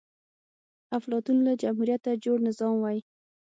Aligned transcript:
افلاطون 0.97 1.37
له 1.47 1.53
جمهوريته 1.61 2.11
جوړ 2.23 2.37
نظام 2.47 2.75
وای 2.79 2.97